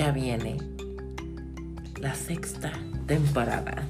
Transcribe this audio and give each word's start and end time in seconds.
ya 0.00 0.12
viene 0.12 0.56
la 2.00 2.14
sexta 2.14 2.72
temporada. 3.06 3.86